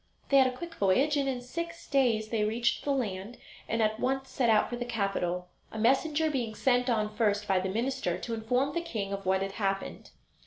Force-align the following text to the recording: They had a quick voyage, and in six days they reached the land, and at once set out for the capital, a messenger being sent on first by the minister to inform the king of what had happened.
They 0.29 0.37
had 0.37 0.47
a 0.47 0.57
quick 0.57 0.73
voyage, 0.73 1.15
and 1.15 1.29
in 1.29 1.41
six 1.41 1.87
days 1.87 2.29
they 2.29 2.43
reached 2.43 2.83
the 2.83 2.91
land, 2.91 3.37
and 3.67 3.83
at 3.83 3.99
once 3.99 4.31
set 4.31 4.49
out 4.49 4.67
for 4.67 4.75
the 4.75 4.83
capital, 4.83 5.49
a 5.71 5.77
messenger 5.77 6.31
being 6.31 6.55
sent 6.55 6.89
on 6.89 7.15
first 7.15 7.47
by 7.47 7.59
the 7.59 7.69
minister 7.69 8.17
to 8.17 8.33
inform 8.33 8.73
the 8.73 8.81
king 8.81 9.13
of 9.13 9.27
what 9.27 9.43
had 9.43 9.51
happened. 9.51 10.09